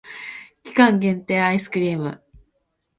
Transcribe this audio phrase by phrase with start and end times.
[0.63, 2.23] 期間限定アイスクリーム